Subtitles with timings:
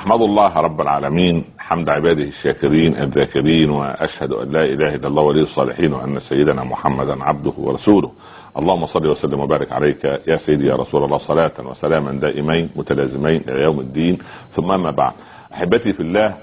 [0.00, 5.40] احمد الله رب العالمين حمد عباده الشاكرين الذاكرين وأشهد أن لا إله إلا الله ولي
[5.40, 8.10] الصالحين وأن سيدنا محمدا عبده ورسوله.
[8.58, 13.62] اللهم صل وسلم وبارك عليك يا سيدي يا رسول الله صلاة وسلاما دائمين متلازمين إلى
[13.62, 14.18] يوم الدين.
[14.56, 15.12] ثم ما بعد
[15.54, 16.36] أحبتي في الله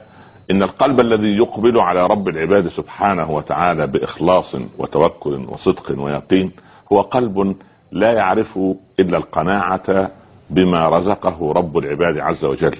[0.52, 6.52] إن القلب الذي يقبل على رب العباد سبحانه وتعالى بإخلاص وتوكل وصدق ويقين
[6.94, 7.56] هو قلب
[7.92, 8.60] لا يعرف
[9.00, 10.12] إلا القناعة
[10.50, 12.78] بما رزقه رب العباد عز وجل.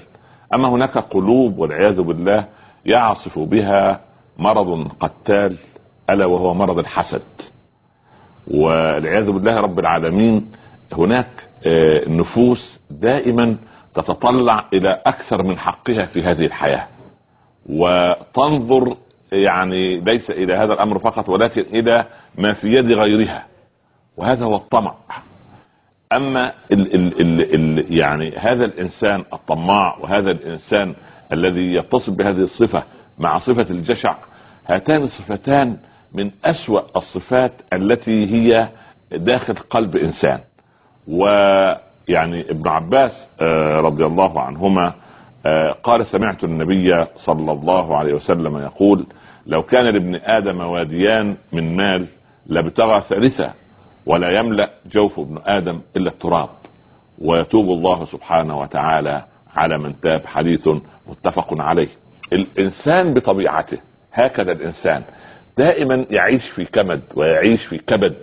[0.54, 2.44] أما هناك قلوب والعياذ بالله
[2.86, 4.00] يعصف بها
[4.38, 5.56] مرض قتال
[6.10, 7.22] ألا وهو مرض الحسد.
[8.46, 10.50] والعياذ بالله رب العالمين
[10.92, 11.26] هناك
[11.66, 13.56] آه، نفوس دائما
[13.94, 16.88] تتطلع إلى أكثر من حقها في هذه الحياة.
[17.66, 18.96] وتنظر
[19.32, 22.04] يعني ليس إلى هذا الأمر فقط ولكن إلى
[22.38, 23.46] ما في يد غيرها.
[24.16, 24.94] وهذا هو الطمع.
[26.12, 30.94] أما ال ال ال ال يعني هذا الإنسان الطماع وهذا الإنسان
[31.32, 32.82] الذي يتصف بهذه الصفة
[33.18, 34.14] مع صفة الجشع
[34.68, 35.76] هاتان الصفتان
[36.12, 38.68] من أسوأ الصفات التي هي
[39.12, 40.40] داخل قلب إنسان.
[41.08, 44.92] ويعني ابن عباس آه، رضي الله عنهما
[45.46, 49.06] آه، قال سمعت النبي صلى الله عليه وسلم يقول
[49.46, 52.06] لو كان لابن آدم واديان من مال
[52.46, 53.54] لابتغى ثالثا
[54.08, 56.48] ولا يملأ جوف ابن آدم إلا التراب.
[57.18, 59.24] ويتوب الله سبحانه وتعالى
[59.56, 60.68] على من تاب حديث
[61.08, 61.88] متفق عليه.
[62.32, 63.78] الإنسان بطبيعته
[64.12, 65.02] هكذا الإنسان
[65.58, 68.14] دائما يعيش في كمد ويعيش في كبد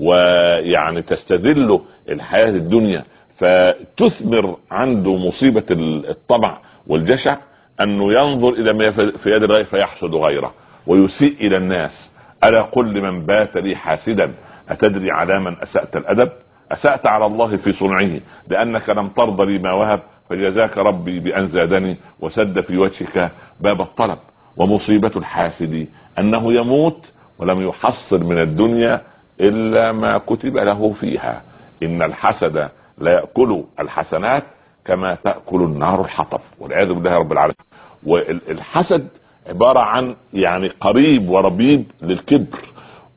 [0.00, 3.04] ويعني تستذله الحياة الدنيا
[3.36, 7.36] فتثمر عنده مصيبة الطمع والجشع
[7.80, 10.52] أنه ينظر إلى ما في يد الغير فيحسد غيره
[10.86, 11.92] ويسيء إلى الناس.
[12.44, 14.32] ألا قل لمن بات لي حاسدا؟
[14.68, 16.30] أتدري على من أسأت الأدب؟
[16.72, 21.96] أسأت على الله في صنعه لأنك لم ترضى لي ما وهب فجزاك ربي بأن زادني
[22.20, 24.18] وسد في وجهك باب الطلب.
[24.56, 25.86] ومصيبة الحاسد
[26.18, 27.06] أنه يموت
[27.38, 29.02] ولم يحصل من الدنيا
[29.40, 31.42] إلا ما كتب له فيها.
[31.82, 34.44] إن الحسد لا يأكل الحسنات
[34.84, 37.56] كما تأكل النار الحطب والعياذ بالله رب العالمين.
[38.06, 39.08] والحسد
[39.48, 42.58] عبارة عن يعني قريب وربيب للكبر.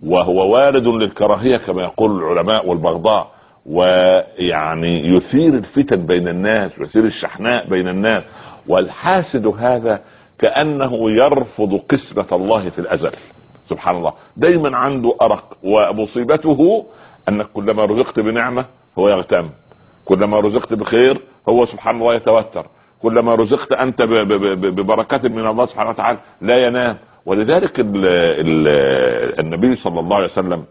[0.05, 3.31] وهو وارد للكراهية كما يقول العلماء والبغضاء
[3.65, 8.23] ويعني يثير الفتن بين الناس ويثير الشحناء بين الناس
[8.67, 10.01] والحاسد هذا
[10.39, 13.11] كأنه يرفض قسمة الله في الأزل.
[13.69, 14.13] سبحان الله.
[14.37, 16.85] دايما عنده أرق ومصيبته
[17.29, 18.65] انك كلما رزقت بنعمة
[18.99, 19.49] هو يغتم.
[20.05, 21.17] كلما رزقت بخير
[21.49, 22.65] هو سبحان الله يتوتر.
[23.01, 26.97] كلما رزقت أنت ببركة من الله سبحانه وتعالى لا ينام.
[27.27, 28.67] ولذلك ال ال
[29.39, 30.63] النبي صلى الله عليه وسلم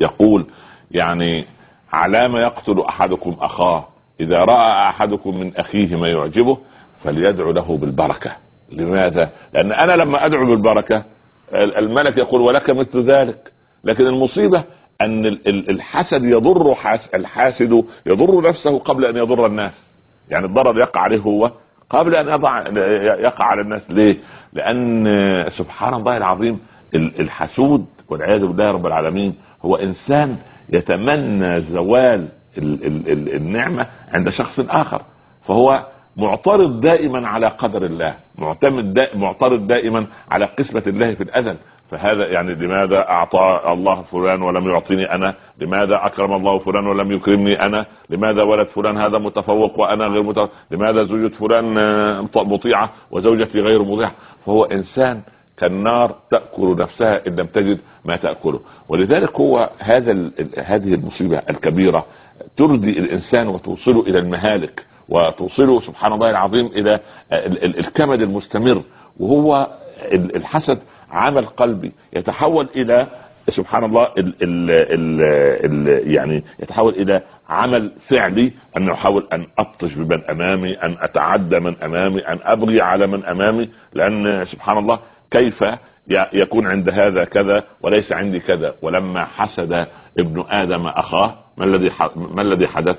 [0.00, 0.46] يقول
[0.90, 1.46] يعني
[1.92, 3.88] على ما يقتل أحدكم أخاه
[4.20, 6.58] إذا رأى أحدكم من أخيه ما يعجبه
[7.04, 8.36] فليدعو له بالبركة.
[8.72, 11.02] لماذا؟ لأن أنا لما أدعو بالبركة
[11.52, 13.52] الملك يقول ولك مثل ذلك.
[13.84, 14.64] لكن المصيبة
[15.00, 16.76] أن الحسد يضر
[17.14, 19.74] الحاسد يضر نفسه قبل أن يضر الناس.
[20.30, 21.52] يعني الضرر يقع عليه هو
[21.90, 22.58] قبل أن يضع
[23.18, 23.82] يقع على الناس.
[23.88, 24.16] ليه؟
[24.52, 26.58] لأن سبحان الله العظيم
[26.94, 30.36] الحسود والعياذ بالله رب العالمين هو إنسان
[30.68, 35.02] يتمنى زوال النعمة عند شخص آخر.
[35.42, 35.86] فهو
[36.16, 38.14] معترض دائما على قدر الله.
[38.38, 41.56] معتمد دا معترض دائما على قسمة الله في الأذن.
[41.90, 47.66] فهذا يعني لماذا أعطى الله فلان ولم يعطيني أنا؟ لماذا أكرم الله فلان ولم يكرمني
[47.66, 53.60] أنا؟ لماذا ولد فلان هذا متفوق وأنا غير متفوق؟ لماذا زوجة فلان آه، مطيعة وزوجتي
[53.60, 54.12] غير مطيعة؟
[54.46, 55.20] فهو إنسان
[55.56, 62.06] كالنار تأكل نفسها إن لم تجد ما تأكله، ولذلك هو هذا هذه المصيبة الكبيرة
[62.56, 67.00] تردي الإنسان وتوصله إلى المهالك وتوصله سبحان الله العظيم إلى
[67.62, 68.82] الكمد المستمر
[69.20, 69.68] وهو
[70.14, 70.78] الحسد
[71.10, 73.06] عمل قلبي يتحول إلى
[73.48, 75.20] سبحان الله ال ال ال
[75.88, 81.76] ال يعني يتحول إلى عمل فعلي أن أحاول أن أبطش بمن أمامي أن أتعدى من
[81.82, 84.98] أمامي أن أبغي على من أمامي لأن سبحان الله
[85.30, 85.64] كيف
[86.32, 88.74] يكون عند هذا كذا وليس عندي كذا.
[88.82, 89.86] ولما حسد
[90.18, 92.96] ابن آدم أخاه ما الذي ما الذي حدث؟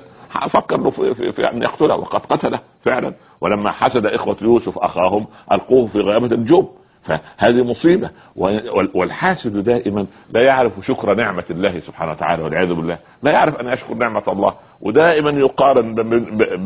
[0.48, 3.12] فكر له في, في, في أن يقتله وقد قتله فعلا.
[3.40, 6.68] ولما حسد إخوة يوسف أخاهم ألقوه في غيابه الجب
[7.08, 8.10] فهذه مصيبة.
[8.94, 12.98] والحاسد دائما لا يعرف شكر نعمة الله سبحانه وتعالى والعياذ بالله.
[13.22, 14.54] لا يعرف أن يشكر نعمة الله.
[14.80, 15.94] ودائما يقارن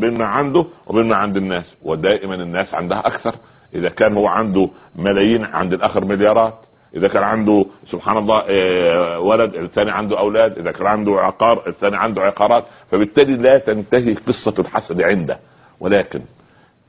[0.00, 1.64] بين ما عنده وبين ما عند الناس.
[1.82, 3.34] ودائما الناس عندها أكثر.
[3.74, 6.54] إذا كان هو عنده ملايين عند الآخر مليارات.
[6.94, 10.58] إذا كان عنده سبحان الله آه، ولد الثاني عنده أولاد.
[10.58, 12.64] إذا كان عنده عقار الثاني عنده عقارات.
[12.90, 15.38] فبالتالي لا تنتهي قصة الحسد عنده.
[15.80, 16.20] ولكن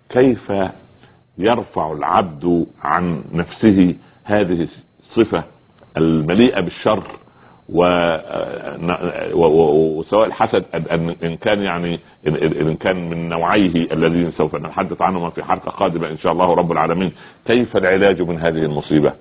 [0.10, 0.52] كيف
[1.38, 4.68] يرفع العبد عن نفسه هذه
[5.04, 5.44] الصفة
[5.98, 7.04] المليئة بالشر
[9.34, 10.66] وسواء الحسد
[11.24, 16.18] ان كان يعني ان كان من نوعيه الذين سوف نتحدث عنهم في حلقة قادمة إن
[16.18, 17.12] شاء الله رب العالمين.
[17.46, 19.14] كيف العلاج من هذه المصيبة؟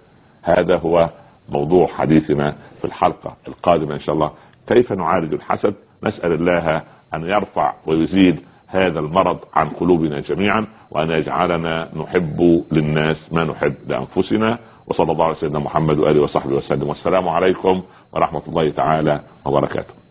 [0.43, 1.11] هذا هو
[1.49, 4.31] موضوع حديثنا في الحلقة القادمة إن شاء الله.
[4.67, 6.83] كيف نعالج الحسد؟ نسأل الله
[7.15, 8.41] أن يرفع ويزيد
[8.73, 14.59] هذا المرض عن قلوبنا جميعا وأن يجعلنا نحب للناس ما نحب لأنفسنا.
[14.87, 16.89] وصلى الله على سيدنا محمد وآله وصحبه وسلم.
[16.89, 17.83] والسلام عليكم
[18.13, 20.02] ورحمة الله تعالى وبركاته.